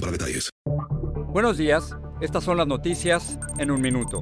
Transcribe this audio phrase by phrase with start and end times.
[0.00, 0.50] para detalles.
[1.28, 4.20] Buenos días, estas son las noticias en un minuto.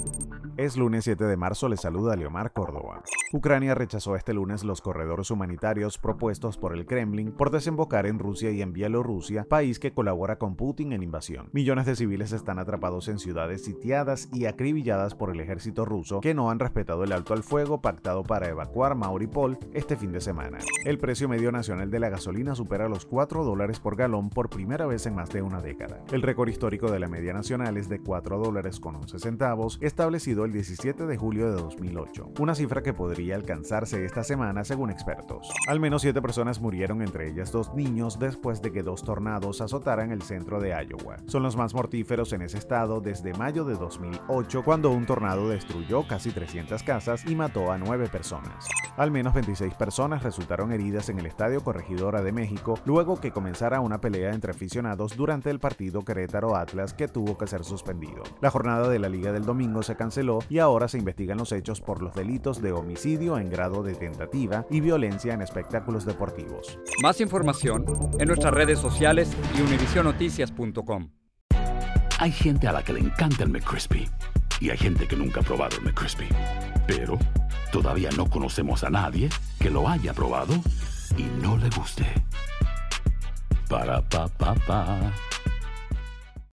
[0.59, 3.03] Es lunes 7 de marzo, le saluda Leomar Córdoba.
[3.35, 8.51] Ucrania rechazó este lunes los corredores humanitarios propuestos por el Kremlin por desembocar en Rusia
[8.53, 11.51] y en Bielorrusia, país que colabora con Putin en invasión.
[11.53, 16.33] Millones de civiles están atrapados en ciudades sitiadas y acribilladas por el ejército ruso que
[16.33, 20.57] no han respetado el alto al fuego pactado para evacuar Mauripol este fin de semana.
[20.87, 24.87] El precio medio nacional de la gasolina supera los 4 dólares por galón por primera
[24.87, 26.03] vez en más de una década.
[26.13, 30.46] El récord histórico de la media nacional es de 4 dólares con 11 centavos, establecido
[30.47, 35.51] el 17 de julio de 2008, una cifra que podría alcanzarse esta semana según expertos.
[35.67, 40.13] Al menos siete personas murieron, entre ellas dos niños, después de que dos tornados azotaran
[40.13, 41.17] el centro de Iowa.
[41.27, 46.07] Son los más mortíferos en ese estado desde mayo de 2008, cuando un tornado destruyó
[46.07, 48.67] casi 300 casas y mató a nueve personas.
[48.97, 53.81] Al menos 26 personas resultaron heridas en el Estadio Corregidora de México luego que comenzara
[53.81, 58.23] una pelea entre aficionados durante el partido Querétaro Atlas que tuvo que ser suspendido.
[58.41, 61.81] La jornada de la liga del domingo se canceló y ahora se investigan los hechos
[61.81, 66.79] por los delitos de homicidio en grado de tentativa y violencia en espectáculos deportivos.
[67.03, 67.85] Más información
[68.19, 71.11] en nuestras redes sociales y univisionoticias.com.
[72.19, 74.09] Hay gente a la que le encanta el McCrispy
[74.61, 76.29] y hay gente que nunca ha probado el McCrispy.
[76.87, 77.19] Pero
[77.73, 80.55] todavía no conocemos a nadie que lo haya probado
[81.17, 82.07] y no le guste.
[83.69, 85.13] Para pa pa pa.